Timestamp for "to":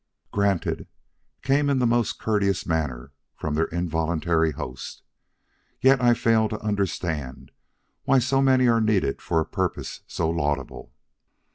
6.49-6.59